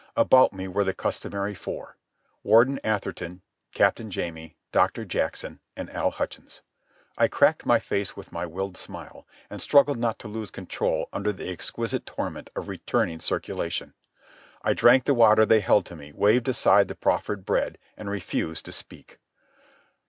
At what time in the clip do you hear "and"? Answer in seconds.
5.77-5.91, 9.47-9.61, 17.95-18.09